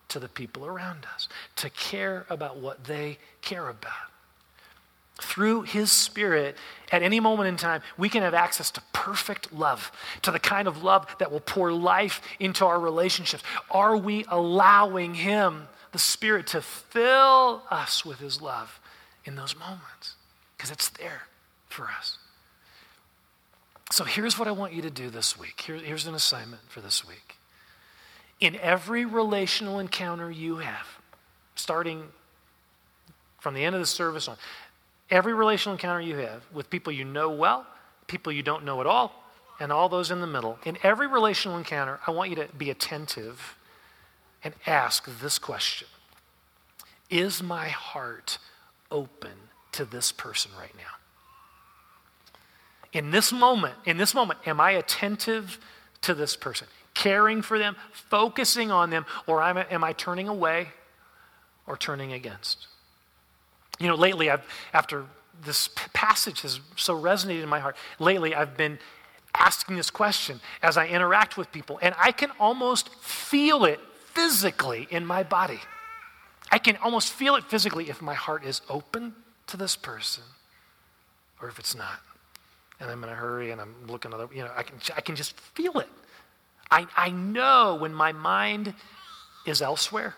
[0.09, 4.09] to the people around us, to care about what they care about
[5.21, 6.57] through His Spirit,
[6.93, 10.69] at any moment in time, we can have access to perfect love, to the kind
[10.69, 13.43] of love that will pour life into our relationships.
[13.71, 18.81] Are we allowing Him, the Spirit, to fill us with His love
[19.25, 20.15] in those moments?
[20.57, 21.23] Because it's there
[21.69, 22.19] for us.
[23.91, 25.61] So here's what I want you to do this week.
[25.61, 27.37] Here, here's an assignment for this week.
[28.41, 30.87] In every relational encounter you have,
[31.55, 32.05] starting
[33.41, 34.37] from the end of the service on,
[35.11, 37.67] Every relational encounter you have with people you know well,
[38.07, 39.25] people you don't know at all,
[39.61, 42.71] and all those in the middle, in every relational encounter, I want you to be
[42.71, 43.57] attentive
[44.45, 45.89] and ask this question
[47.11, 48.39] Is my heart
[48.91, 49.33] open
[49.73, 50.99] to this person right now?
[52.93, 55.59] In this moment, in this moment, am I attentive
[56.03, 56.69] to this person?
[56.95, 60.69] Caring for them, focusing on them, or am I, am I turning away
[61.67, 62.67] or turning against?
[63.79, 65.05] You know, lately, I've, after
[65.45, 68.79] this passage has so resonated in my heart, lately I've been
[69.35, 73.81] asking this question as I interact with people, and I can almost feel it
[74.13, 75.61] physically in my body.
[76.51, 79.15] I can almost feel it physically if my heart is open
[79.49, 80.25] to this person
[81.41, 82.01] or if it's not.
[82.81, 85.15] And I'm in a hurry and I'm looking other, you know, I can, I can
[85.15, 85.89] just feel it.
[86.71, 88.75] I, I know when my mind
[89.47, 90.15] is elsewhere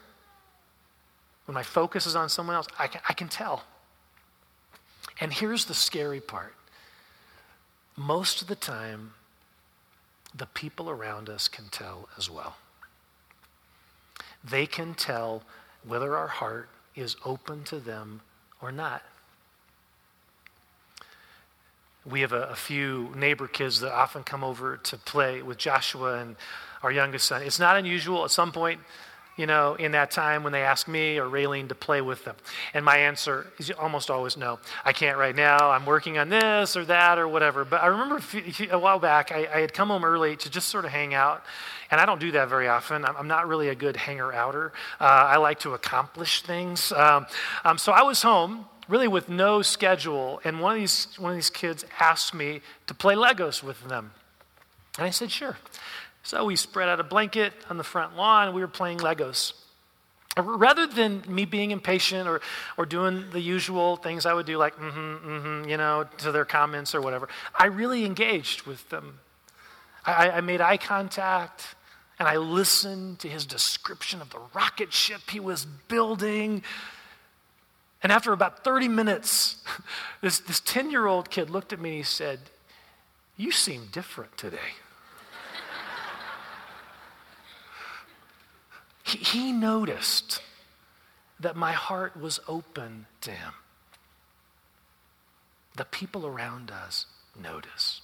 [1.51, 3.65] when my focus is on someone else, I can, I can tell.
[5.21, 6.55] And here's the scary part
[7.97, 9.15] most of the time,
[10.33, 12.55] the people around us can tell as well.
[14.45, 15.43] They can tell
[15.85, 18.21] whether our heart is open to them
[18.63, 19.03] or not.
[22.09, 26.21] We have a, a few neighbor kids that often come over to play with Joshua
[26.21, 26.37] and
[26.85, 27.43] our youngest son.
[27.43, 28.79] It's not unusual at some point
[29.41, 32.37] you know, in that time when they ask me or Raylene to play with them?
[32.75, 34.59] And my answer is almost always no.
[34.85, 35.71] I can't right now.
[35.71, 37.65] I'm working on this or that or whatever.
[37.65, 38.21] But I remember
[38.71, 41.43] a, while back, I, I, had come home early to just sort of hang out.
[41.91, 43.05] And I don't do that very often.
[43.05, 44.73] I'm, I'm not really a good hanger outer.
[45.01, 46.93] Uh, I like to accomplish things.
[46.93, 47.27] Um,
[47.65, 50.41] um, so I was home really with no schedule.
[50.45, 54.13] And one of these, one of these kids asked me to play Legos with them.
[54.99, 55.57] And I said, sure.
[56.23, 59.55] So we spread out a blanket on the front lawn and we were playing Legos.
[60.37, 62.41] Rather than me being impatient or,
[62.77, 66.07] or doing the usual things I would do, like, mm hmm, mm hmm, you know,
[66.19, 69.19] to their comments or whatever, I really engaged with them.
[70.05, 71.75] I, I made eye contact
[72.19, 76.63] and I listened to his description of the rocket ship he was building.
[78.03, 79.65] And after about 30 minutes,
[80.21, 82.39] this 10 year old kid looked at me and he said,
[83.37, 84.59] You seem different today.
[89.11, 90.41] He, he noticed
[91.41, 93.55] that my heart was open to him.
[95.77, 97.07] The people around us
[97.41, 98.03] notice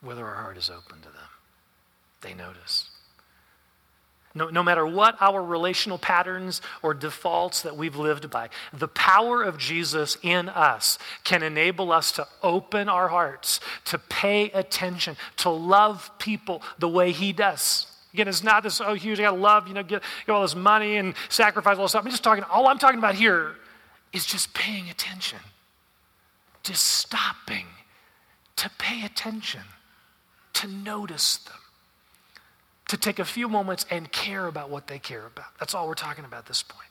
[0.00, 1.28] whether our heart is open to them.
[2.20, 2.90] They notice.
[4.34, 9.42] No, no matter what our relational patterns or defaults that we've lived by, the power
[9.42, 15.50] of Jesus in us can enable us to open our hearts, to pay attention, to
[15.50, 17.86] love people the way He does.
[18.14, 20.54] Again, it's not this, oh, huge, I gotta love, you know, get, get all this
[20.54, 22.04] money and sacrifice all this stuff.
[22.04, 23.56] I'm just talking, all I'm talking about here
[24.12, 25.40] is just paying attention,
[26.62, 27.66] just stopping
[28.54, 29.62] to pay attention,
[30.52, 31.56] to notice them,
[32.86, 35.58] to take a few moments and care about what they care about.
[35.58, 36.88] That's all we're talking about at this point.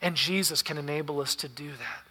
[0.00, 2.07] And Jesus can enable us to do that.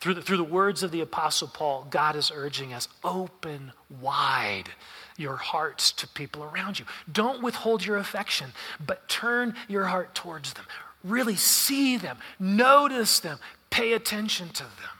[0.00, 4.70] Through the, through the words of the Apostle Paul, God is urging us open wide
[5.16, 6.84] your hearts to people around you.
[7.10, 8.52] Don't withhold your affection,
[8.84, 10.66] but turn your heart towards them.
[11.02, 13.38] Really see them, notice them,
[13.70, 14.96] pay attention to them.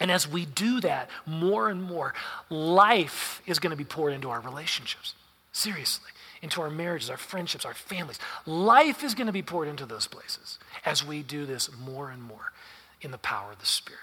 [0.00, 2.14] And as we do that more and more,
[2.50, 5.14] life is going to be poured into our relationships.
[5.52, 6.10] Seriously.
[6.40, 8.18] Into our marriages, our friendships, our families.
[8.46, 12.22] Life is going to be poured into those places as we do this more and
[12.22, 12.52] more
[13.02, 14.00] in the power of the Spirit.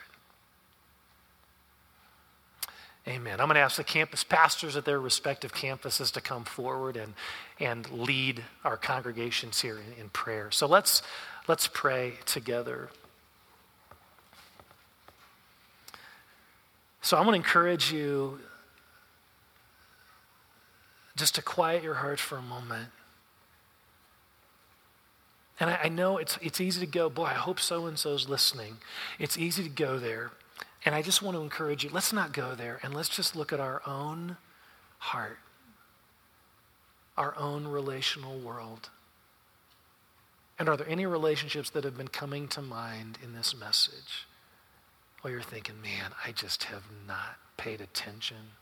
[3.08, 3.40] Amen.
[3.40, 7.14] I'm going to ask the campus pastors at their respective campuses to come forward and,
[7.60, 10.52] and lead our congregations here in, in prayer.
[10.52, 11.02] So let's,
[11.48, 12.90] let's pray together.
[17.02, 18.40] So I'm going to encourage you
[21.16, 22.90] just to quiet your heart for a moment.
[25.60, 28.30] And I, I know it's, it's easy to go, boy, I hope so and so's
[28.30, 28.78] listening.
[29.18, 30.32] It's easy to go there.
[30.86, 33.52] And I just want to encourage you let's not go there and let's just look
[33.52, 34.38] at our own
[35.00, 35.40] heart,
[37.18, 38.90] our own relational world.
[40.58, 44.28] And are there any relationships that have been coming to mind in this message?
[45.24, 48.54] Well, you're thinking, man, I just have not paid attention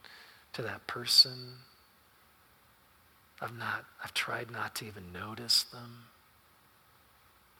[0.52, 1.54] to that person.
[3.40, 6.04] I've not, I've tried not to even notice them.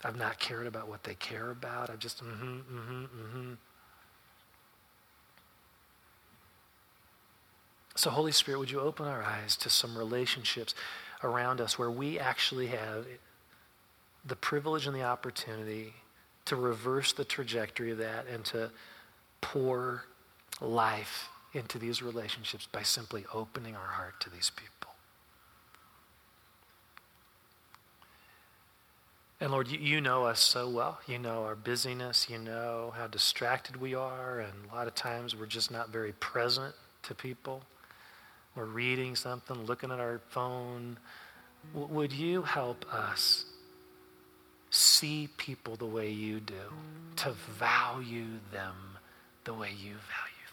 [0.04, 1.90] I've not cared about what they care about.
[1.90, 3.52] I've just, mm-hmm, mm-hmm, mm-hmm.
[7.96, 10.72] So, Holy Spirit, would you open our eyes to some relationships
[11.24, 13.06] around us where we actually have
[14.24, 15.94] the privilege and the opportunity
[16.44, 18.70] to reverse the trajectory of that and to
[19.40, 20.04] pour
[20.60, 24.77] life into these relationships by simply opening our heart to these people.
[29.40, 30.98] And Lord, you, you know us so well.
[31.06, 32.28] You know our busyness.
[32.28, 34.40] You know how distracted we are.
[34.40, 36.74] And a lot of times we're just not very present
[37.04, 37.62] to people
[38.58, 40.98] we're reading something, looking at our phone.
[41.74, 43.44] W- would you help us
[44.70, 46.72] see people the way you do,
[47.16, 48.74] to value them
[49.44, 50.48] the way you value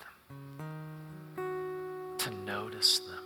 [1.35, 3.24] them, to notice them?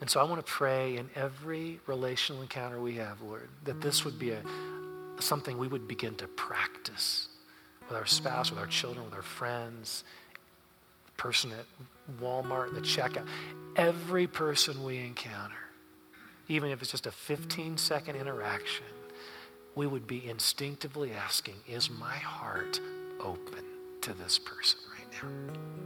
[0.00, 4.04] And so I want to pray in every relational encounter we have, Lord, that this
[4.04, 4.42] would be a,
[5.18, 7.28] something we would begin to practice
[7.88, 10.04] with our spouse, with our children, with our friends,
[11.16, 11.66] person at
[12.22, 13.26] Walmart, the checkout,
[13.76, 15.54] every person we encounter,
[16.48, 18.86] even if it's just a 15 second interaction,
[19.74, 22.80] we would be instinctively asking, Is my heart
[23.20, 23.64] open
[24.00, 25.77] to this person right now?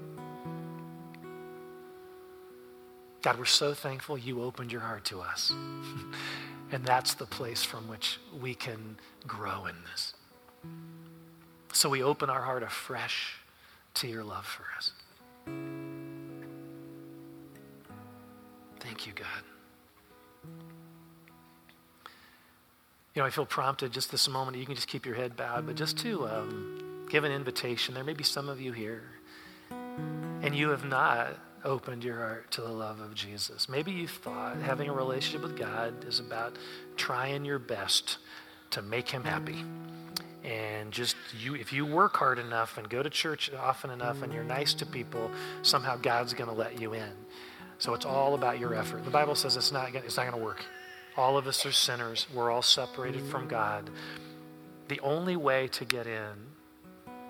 [3.22, 5.52] God, we're so thankful you opened your heart to us.
[6.72, 8.96] and that's the place from which we can
[9.26, 10.14] grow in this.
[11.72, 13.36] So we open our heart afresh
[13.94, 14.92] to your love for us.
[18.80, 19.26] Thank you, God.
[23.14, 24.56] You know, I feel prompted just this moment.
[24.56, 27.94] You can just keep your head bowed, but just to um, give an invitation.
[27.94, 29.02] There may be some of you here,
[29.70, 33.68] and you have not opened your heart to the love of Jesus.
[33.68, 36.56] Maybe you thought having a relationship with God is about
[36.96, 38.18] trying your best
[38.70, 39.64] to make him happy.
[40.44, 44.32] And just you, if you work hard enough and go to church often enough and
[44.32, 45.30] you're nice to people,
[45.62, 47.12] somehow God's going to let you in.
[47.78, 49.04] So it's all about your effort.
[49.04, 50.64] The Bible says it's not, it's not going to work.
[51.16, 52.26] All of us are sinners.
[52.34, 53.90] We're all separated from God.
[54.88, 56.32] The only way to get in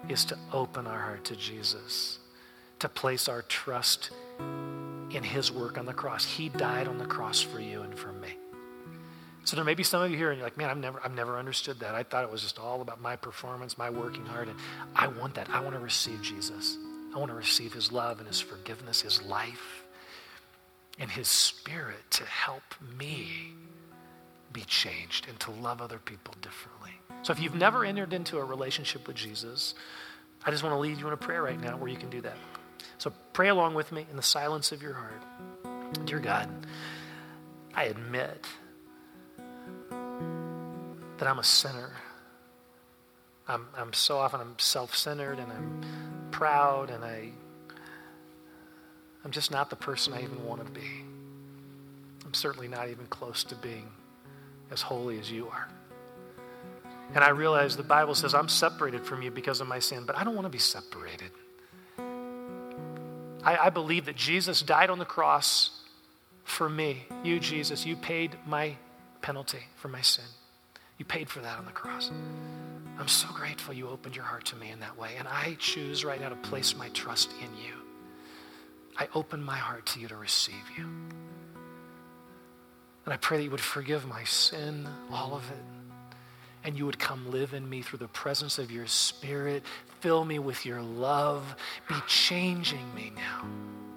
[0.08, 2.18] is to open our heart to Jesus,
[2.82, 4.10] to place our trust
[4.40, 6.24] in his work on the cross.
[6.24, 8.30] He died on the cross for you and for me.
[9.44, 11.14] So there may be some of you here and you're like, man, I've never, I've
[11.14, 11.94] never understood that.
[11.94, 14.48] I thought it was just all about my performance, my working hard.
[14.48, 14.58] And
[14.96, 15.48] I want that.
[15.50, 16.76] I want to receive Jesus.
[17.14, 19.84] I want to receive his love and his forgiveness, his life,
[20.98, 22.62] and his spirit to help
[22.98, 23.52] me
[24.52, 26.90] be changed and to love other people differently.
[27.22, 29.74] So if you've never entered into a relationship with Jesus,
[30.44, 32.20] I just want to lead you in a prayer right now where you can do
[32.22, 32.36] that.
[33.32, 35.22] Pray along with me in the silence of your heart.
[36.04, 36.48] Dear God,
[37.74, 38.46] I admit
[41.18, 41.92] that I'm a sinner.
[43.48, 47.32] I'm, I'm so often I'm self-centered and I'm proud and I
[49.24, 51.04] I'm just not the person I even want to be.
[52.24, 53.88] I'm certainly not even close to being
[54.70, 55.68] as holy as you are.
[57.14, 60.16] And I realize the Bible says I'm separated from you because of my sin, but
[60.16, 61.30] I don't want to be separated.
[63.44, 65.70] I, I believe that Jesus died on the cross
[66.44, 67.04] for me.
[67.24, 68.76] You, Jesus, you paid my
[69.20, 70.24] penalty for my sin.
[70.98, 72.10] You paid for that on the cross.
[72.98, 75.16] I'm so grateful you opened your heart to me in that way.
[75.18, 77.74] And I choose right now to place my trust in you.
[78.96, 80.84] I open my heart to you to receive you.
[83.04, 85.81] And I pray that you would forgive my sin, all of it.
[86.64, 89.64] And you would come live in me through the presence of your spirit.
[90.00, 91.56] Fill me with your love.
[91.88, 93.48] Be changing me now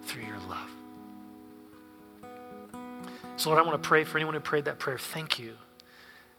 [0.03, 0.69] through your love.
[3.37, 4.97] So, Lord, I want to pray for anyone who prayed that prayer.
[4.97, 5.53] Thank you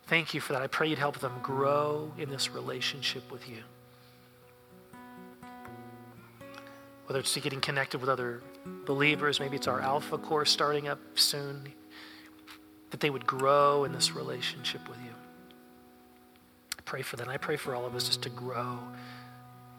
[0.06, 0.62] Thank you for that.
[0.62, 3.62] I pray you'd help them grow in this relationship with you.
[7.06, 8.42] Whether it's to getting connected with other
[8.84, 11.72] believers, maybe it's our Alpha course starting up soon,
[12.90, 15.10] that they would grow in this relationship with you.
[16.86, 17.28] Pray for that.
[17.28, 18.78] I pray for all of us just to grow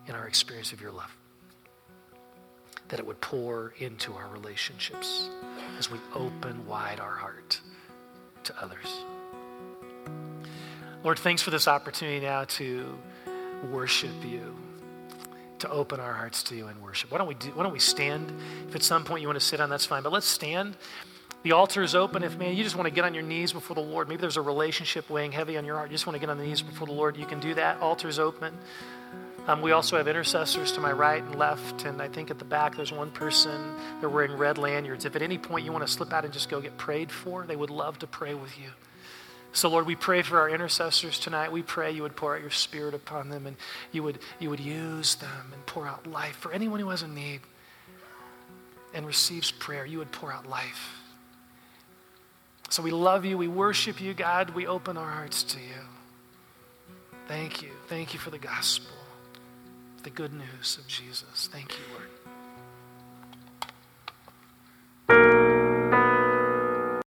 [0.07, 1.15] in our experience of your love.
[2.89, 5.29] That it would pour into our relationships
[5.79, 7.59] as we open wide our heart
[8.43, 9.05] to others.
[11.03, 12.97] Lord, thanks for this opportunity now to
[13.71, 14.53] worship you,
[15.59, 17.09] to open our hearts to you and worship.
[17.09, 18.33] Why don't we do, why don't we stand?
[18.67, 20.03] If at some point you want to sit down, that's fine.
[20.03, 20.75] But let's stand.
[21.47, 22.23] The altar is open.
[22.23, 24.35] If man, you just want to get on your knees before the Lord, maybe there's
[24.35, 25.89] a relationship weighing heavy on your heart.
[25.89, 27.15] You just want to get on the knees before the Lord.
[27.15, 27.79] You can do that.
[27.79, 28.53] Altar is open.
[29.47, 32.43] Um, we also have intercessors to my right and left, and I think at the
[32.43, 33.77] back there's one person.
[34.01, 35.05] They're wearing red lanyards.
[35.05, 37.45] If at any point you want to slip out and just go get prayed for,
[37.45, 38.71] they would love to pray with you.
[39.53, 41.53] So, Lord, we pray for our intercessors tonight.
[41.53, 43.55] We pray you would pour out your spirit upon them and
[43.93, 46.35] you would, you would use them and pour out life.
[46.35, 47.39] For anyone who has a need
[48.93, 50.96] and receives prayer, you would pour out life.
[52.69, 53.37] So we love you.
[53.37, 54.51] We worship you, God.
[54.51, 55.81] We open our hearts to you.
[57.27, 57.69] Thank you.
[57.87, 58.95] Thank you for the gospel,
[60.03, 61.49] the good news of Jesus.
[61.51, 62.06] Thank you, Lord.